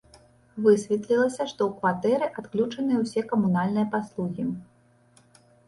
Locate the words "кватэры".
1.83-2.25